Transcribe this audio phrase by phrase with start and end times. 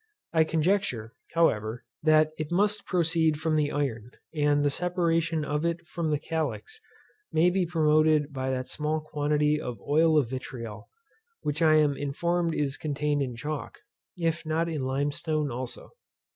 [0.33, 5.85] I conjecture, however, that it must proceed from the iron, and the separation of it
[5.87, 6.79] from the calx
[7.31, 10.89] may be promoted by that small quantity of oil of vitriol,
[11.41, 13.77] which I am informed is contained in chalk,
[14.17, 15.91] if not in lime stone also.